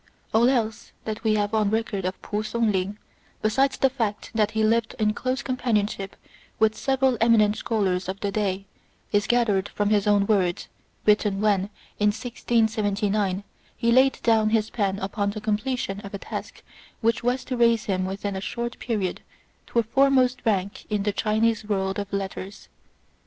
All 0.33 0.49
else 0.49 0.93
that 1.05 1.23
we 1.23 1.35
have 1.35 1.53
on 1.53 1.69
record 1.69 2.05
of 2.05 2.19
P'u 2.23 2.43
Sung 2.43 2.71
ling, 2.71 2.97
besides 3.43 3.77
the 3.77 3.87
fact 3.91 4.31
that 4.33 4.49
he 4.57 4.63
lived 4.63 4.95
in 4.97 5.13
close 5.13 5.43
companionship 5.43 6.15
with 6.57 6.73
several 6.75 7.19
eminent 7.21 7.57
scholars 7.57 8.09
of 8.09 8.19
the 8.19 8.31
day, 8.31 8.65
is 9.11 9.27
gathered 9.27 9.69
from 9.69 9.91
his 9.91 10.07
own 10.07 10.25
words, 10.25 10.69
written 11.05 11.39
when, 11.39 11.69
in 11.99 12.07
1629, 12.07 13.43
he 13.77 13.91
laid 13.91 14.19
down 14.23 14.49
his 14.49 14.71
pen 14.71 14.97
upon 14.97 15.29
the 15.29 15.39
completion 15.41 15.99
of 15.99 16.15
a 16.15 16.17
task 16.17 16.63
which 17.01 17.23
was 17.23 17.43
to 17.43 17.55
raise 17.55 17.83
him 17.85 18.03
within 18.05 18.35
a 18.35 18.41
short 18.41 18.79
period 18.79 19.21
to 19.67 19.77
a 19.77 19.83
foremost 19.83 20.41
rank 20.43 20.83
in 20.89 21.03
the 21.03 21.13
Chinese 21.13 21.63
world 21.63 21.99
of 21.99 22.11
letters. 22.11 22.69